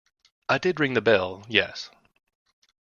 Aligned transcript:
I 0.49 0.57
did 0.57 0.79
ring 0.79 0.95
the 0.95 1.01
bell, 1.03 1.45
yes. 1.47 1.91